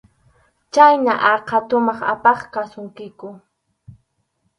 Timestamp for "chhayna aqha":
0.73-1.57